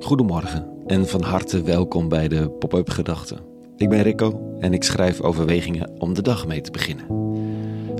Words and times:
Goedemorgen 0.00 0.66
en 0.86 1.08
van 1.08 1.22
harte 1.22 1.62
welkom 1.62 2.08
bij 2.08 2.28
de 2.28 2.50
Pop-up 2.50 2.90
Gedachten. 2.90 3.38
Ik 3.76 3.88
ben 3.88 4.02
Rico 4.02 4.56
en 4.60 4.72
ik 4.72 4.82
schrijf 4.82 5.20
overwegingen 5.20 6.00
om 6.00 6.14
de 6.14 6.22
dag 6.22 6.46
mee 6.46 6.60
te 6.60 6.70
beginnen. 6.70 7.06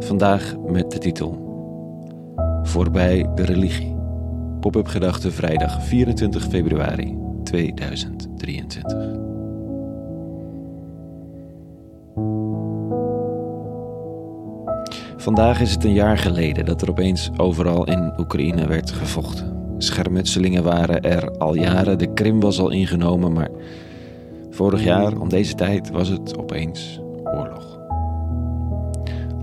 Vandaag 0.04 0.56
met 0.66 0.90
de 0.90 0.98
titel 0.98 1.44
Voorbij 2.62 3.30
de 3.34 3.44
religie. 3.44 3.96
Pop-up 4.60 4.86
Gedachten 4.86 5.32
vrijdag 5.32 5.82
24 5.82 6.44
februari 6.44 7.18
2023. 7.44 8.92
Vandaag 15.16 15.60
is 15.60 15.72
het 15.72 15.84
een 15.84 15.92
jaar 15.92 16.18
geleden 16.18 16.64
dat 16.64 16.82
er 16.82 16.90
opeens 16.90 17.30
overal 17.36 17.86
in 17.86 18.12
Oekraïne 18.18 18.66
werd 18.66 18.90
gevochten. 18.90 19.55
Schermutselingen 19.78 20.62
waren 20.62 21.02
er 21.02 21.30
al 21.30 21.54
jaren, 21.54 21.98
de 21.98 22.12
Krim 22.12 22.40
was 22.40 22.60
al 22.60 22.70
ingenomen, 22.70 23.32
maar 23.32 23.50
vorig 24.50 24.84
jaar 24.84 25.18
om 25.18 25.28
deze 25.28 25.54
tijd 25.54 25.90
was 25.90 26.08
het 26.08 26.38
opeens 26.38 27.00
oorlog. 27.24 27.78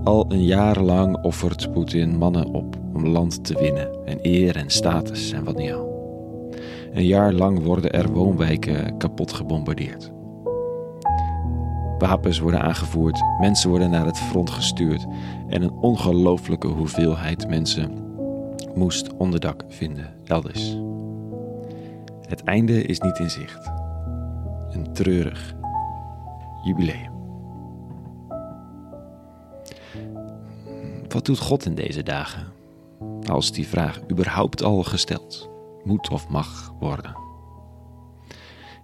Al 0.04 0.26
een 0.28 0.44
jaar 0.44 0.80
lang 0.80 1.22
offert 1.22 1.72
Poetin 1.72 2.16
mannen 2.16 2.46
op 2.46 2.76
om 2.94 3.06
land 3.06 3.44
te 3.44 3.58
winnen 3.58 3.88
en 4.04 4.18
eer 4.22 4.56
en 4.56 4.70
status 4.70 5.32
en 5.32 5.44
wat 5.44 5.56
niet 5.56 5.72
al. 5.72 5.92
Een 6.92 7.06
jaar 7.06 7.32
lang 7.32 7.62
worden 7.62 7.92
er 7.92 8.10
woonwijken 8.12 8.96
kapot 8.96 9.32
gebombardeerd. 9.32 10.12
Wapens 11.98 12.38
worden 12.38 12.62
aangevoerd, 12.62 13.22
mensen 13.40 13.70
worden 13.70 13.90
naar 13.90 14.06
het 14.06 14.18
front 14.18 14.50
gestuurd 14.50 15.06
en 15.48 15.62
een 15.62 15.72
ongelooflijke 15.72 16.66
hoeveelheid 16.68 17.48
mensen 17.48 18.03
moest 18.74 19.16
onderdak 19.16 19.64
vinden 19.68 20.14
elders. 20.24 20.76
Het 22.28 22.42
einde 22.42 22.82
is 22.82 23.00
niet 23.00 23.18
in 23.18 23.30
zicht. 23.30 23.70
Een 24.70 24.92
treurig 24.92 25.54
jubileum. 26.64 27.12
Wat 31.08 31.24
doet 31.24 31.38
God 31.38 31.64
in 31.64 31.74
deze 31.74 32.02
dagen? 32.02 32.46
Als 33.26 33.52
die 33.52 33.66
vraag 33.66 34.00
überhaupt 34.10 34.62
al 34.62 34.82
gesteld 34.82 35.50
moet 35.84 36.10
of 36.10 36.28
mag 36.28 36.74
worden. 36.80 37.16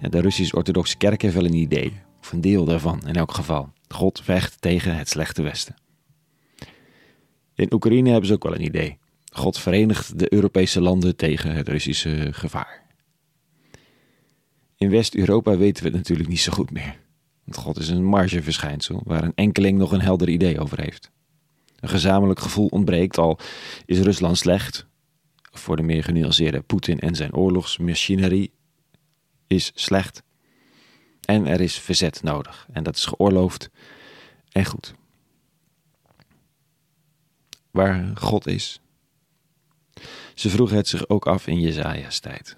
de 0.00 0.20
Russisch-Orthodoxe 0.20 0.97
Kerk 0.97 1.22
heeft 1.22 1.34
wel 1.34 1.44
een 1.44 1.54
idee, 1.54 2.00
of 2.20 2.32
een 2.32 2.41
deel 2.41 2.64
daarvan 2.64 3.00
in 3.06 3.14
elk 3.14 3.32
geval. 3.32 3.69
God 3.88 4.20
vecht 4.20 4.60
tegen 4.60 4.97
het 4.97 5.08
slechte 5.08 5.42
Westen. 5.42 5.75
In 7.54 7.72
Oekraïne 7.72 8.10
hebben 8.10 8.28
ze 8.28 8.34
ook 8.34 8.42
wel 8.42 8.54
een 8.54 8.64
idee. 8.64 9.00
God 9.31 9.59
verenigt 9.59 10.19
de 10.19 10.33
Europese 10.33 10.81
landen 10.81 11.17
tegen 11.17 11.55
het 11.55 11.69
Russische 11.69 12.28
gevaar. 12.33 12.86
In 14.77 14.91
West-Europa 14.91 15.56
weten 15.56 15.83
we 15.83 15.89
het 15.89 15.98
natuurlijk 15.98 16.28
niet 16.28 16.41
zo 16.41 16.53
goed 16.53 16.70
meer. 16.70 16.98
Want 17.45 17.56
God 17.56 17.78
is 17.78 17.89
een 17.89 18.05
margeverschijnsel 18.05 19.03
waar 19.05 19.25
een 19.25 19.34
enkeling 19.34 19.78
nog 19.78 19.92
een 19.92 20.00
helder 20.00 20.28
idee 20.28 20.61
over 20.61 20.81
heeft. 20.81 21.11
Een 21.81 21.89
gezamenlijk 21.89 22.41
gevoel 22.41 22.67
ontbreekt, 22.67 23.19
al 23.19 23.39
is 23.87 24.00
Rusland 24.00 24.39
slecht. 24.39 24.87
Voor 25.53 25.77
de 25.77 25.83
meer 25.83 26.05
genuanceerde 26.05 26.61
Poetin 26.61 26.98
en 27.00 27.15
zijn 27.15 27.34
oorlogsmachinerie 27.34 28.53
is 29.47 29.72
slecht. 29.75 30.22
En 31.25 31.47
er 31.47 31.61
is 31.61 31.78
verzet 31.78 32.22
nodig. 32.22 32.67
En 32.72 32.83
dat 32.83 32.97
is 32.97 33.05
geoorloofd 33.05 33.70
en 34.53 34.65
goed. 34.65 34.94
Waar 37.70 38.11
God 38.15 38.47
is, 38.47 38.81
ze 40.41 40.50
vroegen 40.50 40.77
het 40.77 40.88
zich 40.88 41.08
ook 41.08 41.27
af 41.27 41.46
in 41.46 41.60
Jezaja's 41.60 42.19
tijd. 42.19 42.56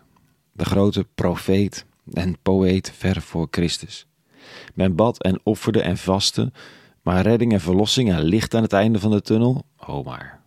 De 0.53 0.65
grote 0.65 1.07
profeet 1.15 1.87
en 2.13 2.37
poëet 2.43 2.93
ver 2.97 3.23
voor 3.23 3.49
Christus. 3.51 4.07
Men 4.75 4.95
bad 4.95 5.23
en 5.23 5.41
offerde 5.43 5.83
en 5.83 5.97
vastte, 5.97 6.53
maar 7.03 7.23
redding 7.23 7.53
en 7.53 7.61
verlossing 7.61 8.13
en 8.13 8.23
licht 8.23 8.55
aan 8.55 8.63
het 8.63 8.73
einde 8.73 8.99
van 8.99 9.11
de 9.11 9.23
tunnel, 9.23 9.65
oh 9.87 10.05
maar. 10.07 10.41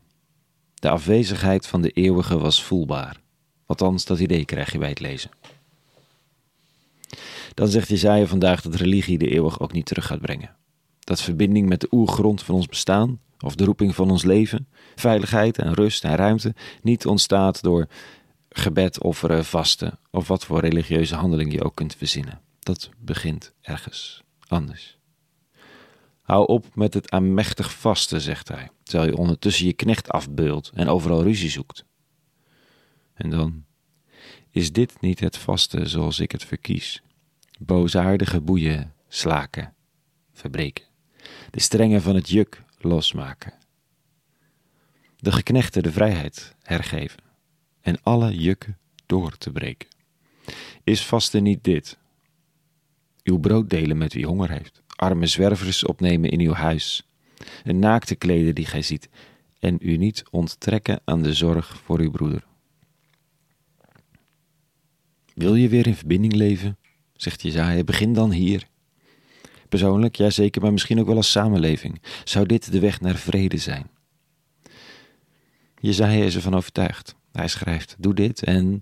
De 0.74 0.90
afwezigheid 0.90 1.68
van 1.68 1.82
de 1.82 1.90
eeuwige 1.90 2.38
was 2.38 2.64
voelbaar. 2.64 3.22
Althans, 3.66 4.06
dat 4.06 4.20
idee 4.20 4.46
krijg 4.46 4.72
je 4.72 4.78
bij 4.78 4.90
het 4.90 5.00
lezen. 5.00 5.32
Dan 7.54 7.68
zegt 7.68 7.90
Jezaja 7.90 8.26
vandaag 8.26 8.62
dat 8.62 8.76
religie 8.76 9.18
de 9.18 9.30
eeuwig 9.30 9.60
ook 9.60 9.72
niet 9.72 9.86
terug 9.86 10.06
gaat 10.06 10.22
brengen. 10.22 10.56
Dat 11.00 11.22
verbinding 11.22 11.68
met 11.68 11.82
de 11.82 11.88
oergrond 11.92 12.44
van 12.44 12.56
ons 12.56 12.68
bestaan, 12.68 13.20
of 13.40 13.56
de 13.56 13.66
roeping 13.66 13.96
van 13.96 14.12
ons 14.12 14.24
leven, 14.24 14.68
veiligheid 14.96 15.58
en 15.58 15.74
rust 15.74 16.04
en 16.04 16.16
ruimte 16.16 16.56
niet 16.82 17.06
ontstaat 17.06 17.62
door 17.62 17.88
gebed, 18.50 19.02
offeren, 19.02 19.46
vasten 19.46 20.00
of 20.12 20.28
wat 20.28 20.46
voor 20.46 20.60
religieuze 20.60 21.16
handeling 21.16 21.54
je 21.54 21.64
ook 21.64 21.76
kunt 21.76 21.96
verzinnen. 21.96 22.42
Dat 22.60 22.90
begint 22.98 23.54
ergens 23.62 24.24
anders. 24.48 24.98
Hou 26.22 26.48
op 26.48 26.76
met 26.76 26.94
het 26.94 27.12
aanmächtig 27.12 27.74
vasten, 27.74 28.22
zegt 28.22 28.48
hij, 28.48 28.70
terwijl 28.84 29.10
je 29.10 29.18
ondertussen 29.18 29.66
je 29.66 29.74
knecht 29.74 30.10
afbeult 30.10 30.72
en 30.74 30.88
overal 30.88 31.24
ruzie 31.24 31.50
zoekt. 31.50 31.86
En 33.14 33.30
dan 33.30 33.66
is 34.52 34.72
dit 34.72 35.02
niet 35.02 35.20
het 35.20 35.38
vasten 35.38 35.90
zoals 35.90 36.20
ik 36.20 36.32
het 36.32 36.44
verkies. 36.44 37.02
Boosaardige 37.60 38.42
boeien 38.42 38.94
slaken, 39.08 39.74
verbreken. 40.34 40.86
De 41.52 41.60
strengen 41.60 42.02
van 42.02 42.16
het 42.16 42.30
juk 42.30 42.64
losmaken. 42.86 43.54
De 45.18 45.32
geknechten 45.32 45.84
de 45.84 45.92
vrijheid 45.92 46.56
hergeven 46.62 47.20
en 47.82 47.98
alle 48.04 48.38
jukken 48.38 48.78
door 49.06 49.38
te 49.38 49.52
breken. 49.52 49.88
Is 50.84 51.06
vasten 51.06 51.44
niet 51.44 51.64
dit? 51.64 51.98
Uw 53.24 53.40
brood 53.40 53.70
delen 53.70 53.98
met 53.98 54.14
wie 54.14 54.26
honger 54.26 54.50
heeft, 54.50 54.82
arme 54.96 55.28
zwervers 55.28 55.86
opnemen 55.86 56.30
in 56.30 56.40
uw 56.40 56.54
huis, 56.54 57.08
een 57.64 57.80
naakte 57.80 58.16
kleden 58.16 58.56
die 58.56 58.66
gij 58.66 58.82
ziet, 58.82 59.10
en 59.60 59.78
u 59.82 59.98
niet 59.98 60.24
onttrekken 60.32 61.02
aan 61.06 61.22
de 61.22 61.34
zorg 61.34 61.82
voor 61.84 62.00
uw 62.00 62.12
broeder. 62.12 62.46
Wil 65.34 65.56
je 65.56 65.70
weer 65.70 65.88
in 65.88 65.96
verbinding 65.96 66.34
leven? 66.34 66.78
zegt 67.14 67.42
Jezaja, 67.42 67.84
begin 67.84 68.14
dan 68.14 68.32
hier. 68.32 68.68
Persoonlijk, 69.70 70.16
ja 70.16 70.30
zeker, 70.30 70.62
maar 70.62 70.72
misschien 70.72 71.00
ook 71.00 71.08
wel 71.08 71.16
als 71.16 71.32
samenleving. 71.32 72.02
Zou 72.24 72.46
dit 72.46 72.72
de 72.72 72.80
weg 72.80 73.02
naar 73.02 73.16
vrede 73.16 73.58
zijn? 73.58 73.90
Jezaja 75.80 76.24
is 76.24 76.36
ervan 76.36 76.56
overtuigd. 76.56 77.16
Hij 77.32 77.48
schrijft, 77.48 77.96
doe 77.98 78.14
dit 78.14 78.44
en 78.44 78.82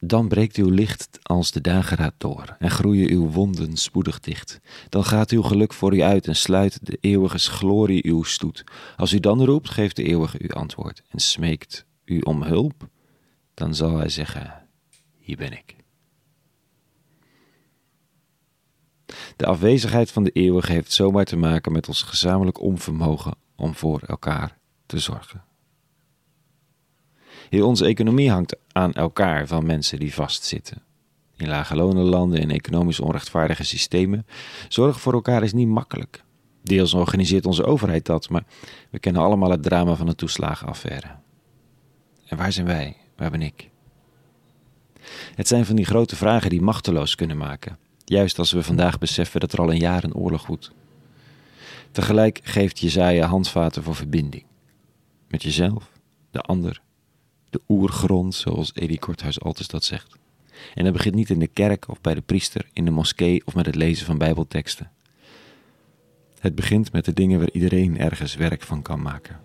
dan 0.00 0.28
breekt 0.28 0.56
uw 0.56 0.70
licht 0.70 1.18
als 1.22 1.50
de 1.50 1.60
dageraad 1.60 2.14
door 2.18 2.56
en 2.58 2.70
groeien 2.70 3.10
uw 3.10 3.30
wonden 3.30 3.76
spoedig 3.76 4.20
dicht. 4.20 4.60
Dan 4.88 5.04
gaat 5.04 5.30
uw 5.30 5.42
geluk 5.42 5.72
voor 5.72 5.94
u 5.94 6.00
uit 6.00 6.26
en 6.26 6.36
sluit 6.36 6.86
de 6.86 6.98
eeuwige 7.00 7.38
glorie 7.38 8.06
uw 8.06 8.22
stoet. 8.22 8.64
Als 8.96 9.12
u 9.12 9.20
dan 9.20 9.44
roept, 9.44 9.70
geeft 9.70 9.96
de 9.96 10.02
eeuwige 10.02 10.38
u 10.40 10.48
antwoord 10.48 11.02
en 11.08 11.18
smeekt 11.18 11.84
u 12.04 12.20
om 12.20 12.42
hulp, 12.42 12.88
dan 13.54 13.74
zal 13.74 13.96
hij 13.96 14.08
zeggen, 14.08 14.66
hier 15.18 15.36
ben 15.36 15.52
ik. 15.52 15.83
De 19.36 19.46
afwezigheid 19.46 20.10
van 20.10 20.24
de 20.24 20.30
eeuwige 20.30 20.72
heeft 20.72 20.92
zomaar 20.92 21.24
te 21.24 21.36
maken 21.36 21.72
met 21.72 21.88
ons 21.88 22.02
gezamenlijk 22.02 22.60
onvermogen 22.60 23.34
om 23.56 23.74
voor 23.74 24.00
elkaar 24.06 24.58
te 24.86 24.98
zorgen. 24.98 25.44
Heel 27.50 27.66
onze 27.66 27.86
economie 27.86 28.30
hangt 28.30 28.56
aan 28.72 28.92
elkaar 28.92 29.46
van 29.46 29.66
mensen 29.66 29.98
die 29.98 30.14
vastzitten. 30.14 30.82
In 31.36 31.48
lage 31.48 31.76
landen, 31.76 32.40
in 32.40 32.50
economisch 32.50 33.00
onrechtvaardige 33.00 33.64
systemen. 33.64 34.26
Zorg 34.68 35.00
voor 35.00 35.12
elkaar 35.12 35.42
is 35.42 35.52
niet 35.52 35.68
makkelijk. 35.68 36.24
Deels 36.62 36.94
organiseert 36.94 37.46
onze 37.46 37.64
overheid 37.64 38.06
dat, 38.06 38.28
maar 38.28 38.44
we 38.90 38.98
kennen 38.98 39.22
allemaal 39.22 39.50
het 39.50 39.62
drama 39.62 39.94
van 39.94 40.06
de 40.06 40.14
toeslagenaffaire. 40.14 41.08
En 42.26 42.36
waar 42.36 42.52
zijn 42.52 42.66
wij? 42.66 42.96
Waar 43.16 43.30
ben 43.30 43.42
ik? 43.42 43.70
Het 45.34 45.48
zijn 45.48 45.64
van 45.64 45.76
die 45.76 45.84
grote 45.84 46.16
vragen 46.16 46.50
die 46.50 46.62
machteloos 46.62 47.14
kunnen 47.14 47.36
maken. 47.36 47.78
Juist 48.04 48.38
als 48.38 48.52
we 48.52 48.62
vandaag 48.62 48.98
beseffen 48.98 49.40
dat 49.40 49.52
er 49.52 49.58
al 49.58 49.70
een 49.70 49.78
jaar 49.78 50.04
een 50.04 50.14
oorlog 50.14 50.46
woedt. 50.46 50.72
Tegelijk 51.90 52.40
geeft 52.42 52.78
Jezaja 52.78 53.26
handvaten 53.26 53.82
voor 53.82 53.94
verbinding. 53.94 54.44
Met 55.28 55.42
jezelf, 55.42 55.90
de 56.30 56.40
ander, 56.40 56.80
de 57.50 57.60
oergrond, 57.68 58.34
zoals 58.34 58.74
Edi 58.74 58.98
Korthuis 58.98 59.40
altijd 59.40 59.70
dat 59.70 59.84
zegt. 59.84 60.16
En 60.74 60.84
dat 60.84 60.92
begint 60.92 61.14
niet 61.14 61.30
in 61.30 61.38
de 61.38 61.46
kerk 61.46 61.88
of 61.88 62.00
bij 62.00 62.14
de 62.14 62.20
priester, 62.20 62.68
in 62.72 62.84
de 62.84 62.90
moskee 62.90 63.42
of 63.44 63.54
met 63.54 63.66
het 63.66 63.74
lezen 63.74 64.06
van 64.06 64.18
bijbelteksten. 64.18 64.90
Het 66.38 66.54
begint 66.54 66.92
met 66.92 67.04
de 67.04 67.12
dingen 67.12 67.38
waar 67.38 67.50
iedereen 67.50 67.98
ergens 67.98 68.34
werk 68.34 68.62
van 68.62 68.82
kan 68.82 69.02
maken. 69.02 69.40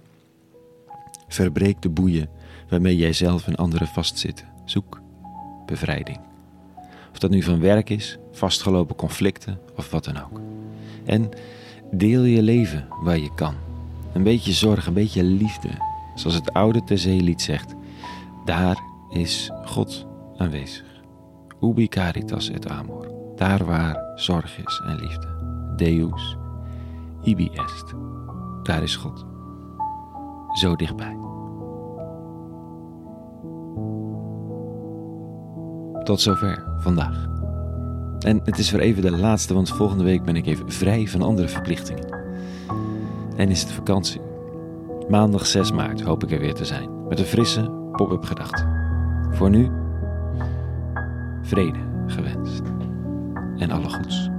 Verbreek 1.28 1.82
de 1.82 1.90
boeien 1.90 2.30
waarmee 2.70 2.96
jij 2.96 3.14
zelf 3.14 3.48
en 3.48 3.56
anderen 3.56 3.88
vastzitten. 3.88 4.48
Zoek 4.66 5.02
bevrijding. 5.66 6.29
Of 7.20 7.26
dat 7.26 7.34
nu 7.34 7.44
van 7.44 7.60
werk 7.60 7.90
is, 7.90 8.18
vastgelopen 8.32 8.96
conflicten 8.96 9.60
of 9.76 9.92
wat 9.92 10.04
dan 10.04 10.18
ook. 10.18 10.42
En 11.06 11.30
deel 11.92 12.24
je 12.24 12.42
leven 12.42 12.88
waar 13.02 13.18
je 13.18 13.34
kan. 13.34 13.54
Een 14.14 14.24
beetje 14.24 14.52
zorg, 14.52 14.88
een 14.88 14.94
beetje 14.94 15.24
liefde. 15.24 15.70
Zoals 16.16 16.36
het 16.36 16.54
oude 16.54 16.84
Tezeelied 16.84 17.42
zegt. 17.42 17.76
Daar 18.46 18.78
is 19.10 19.52
God 19.66 20.08
aanwezig. 20.38 20.86
Ubi 21.62 21.88
caritas 21.88 22.50
et 22.50 22.70
amor. 22.70 23.14
Daar 23.36 23.66
waar 23.66 24.14
zorg 24.16 24.58
is 24.66 24.82
en 24.86 24.96
liefde. 24.96 25.28
Deus 25.76 26.38
ibi 27.24 27.50
est. 27.54 27.94
Daar 28.64 28.84
is 28.84 28.96
God. 28.96 29.26
Zo 30.54 30.76
dichtbij. 30.76 31.18
Tot 36.10 36.22
zover 36.22 36.64
vandaag. 36.78 37.28
En 38.20 38.42
het 38.44 38.58
is 38.58 38.72
weer 38.72 38.82
even 38.82 39.02
de 39.02 39.18
laatste, 39.18 39.54
want 39.54 39.70
volgende 39.70 40.04
week 40.04 40.24
ben 40.24 40.36
ik 40.36 40.46
even 40.46 40.72
vrij 40.72 41.08
van 41.08 41.22
andere 41.22 41.48
verplichtingen. 41.48 42.06
En 43.36 43.50
is 43.50 43.62
het 43.62 43.72
vakantie. 43.72 44.22
Maandag 45.10 45.46
6 45.46 45.72
maart 45.72 46.02
hoop 46.02 46.24
ik 46.24 46.32
er 46.32 46.40
weer 46.40 46.54
te 46.54 46.66
zijn. 46.66 47.08
Met 47.08 47.20
een 47.20 47.26
frisse 47.26 47.72
pop-up 47.92 48.24
gedachte. 48.24 48.66
Voor 49.32 49.50
nu, 49.50 49.70
vrede 51.42 51.80
gewenst. 52.08 52.62
En 53.58 53.72
alle 53.72 53.90
goeds. 53.90 54.30